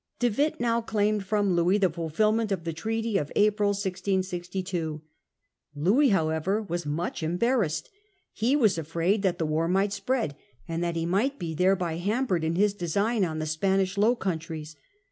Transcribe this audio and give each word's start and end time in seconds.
De 0.17 0.29
Witt 0.29 0.59
now 0.59 0.81
claimed 0.81 1.23
from 1.23 1.53
Louis 1.53 1.77
the 1.77 1.87
fulfilment 1.87 2.51
of 2.51 2.63
the 2.63 2.73
treaty 2.73 3.19
of 3.19 3.31
April 3.35 3.67
1662 3.69 4.29
(see 4.33 4.63
p. 4.63 4.85
115). 5.75 5.83
Louis 5.85 6.09
however 6.09 6.61
Emba 6.63 6.63
a.s 6.63 6.69
was 6.71 6.85
muc 6.85 7.11
^ 7.11 7.21
em 7.21 7.37
harrassed. 7.37 7.89
He 8.33 8.55
was 8.55 8.79
afraid 8.79 9.21
that 9.21 9.33
ment 9.33 9.33
of 9.33 9.37
the 9.37 9.45
war 9.51 9.67
might 9.67 9.93
spread, 9.93 10.35
and 10.67 10.83
that 10.83 10.95
he 10.95 11.05
might 11.05 11.33
Loms' 11.33 11.39
be 11.41 11.53
thereby 11.53 11.97
hampered 11.97 12.43
in 12.43 12.55
his 12.55 12.73
design 12.73 13.23
on 13.23 13.37
the 13.37 13.45
Spanish 13.45 13.95
Low 13.95 14.15
Countries. 14.15 14.75